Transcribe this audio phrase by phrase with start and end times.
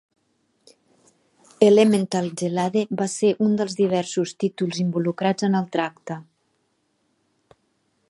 [1.67, 6.23] "Elemental Gelade" va ser un dels diversos títols involucrats en el tracte.